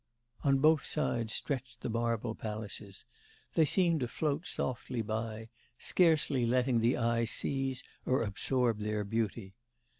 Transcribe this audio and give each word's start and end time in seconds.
On 0.43 0.57
both 0.57 0.83
sides 0.83 1.31
stretched 1.35 1.85
marble 1.87 2.33
palaces; 2.33 3.05
they 3.53 3.65
seemed 3.65 3.99
to 3.99 4.07
float 4.07 4.47
softly 4.47 5.03
by, 5.03 5.49
scarcely 5.77 6.43
letting 6.43 6.79
the 6.79 6.97
eye 6.97 7.25
seize 7.25 7.83
or 8.03 8.23
absorb 8.23 8.79
their 8.79 9.03
beauty. 9.03 9.53